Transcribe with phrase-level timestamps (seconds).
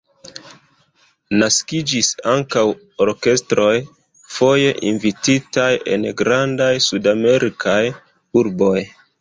[1.41, 2.63] Naskiĝis ankaŭ
[3.05, 3.75] orkestroj,
[4.39, 7.81] foje invititaj en grandaj Sudamerikaj
[8.43, 8.79] urboj.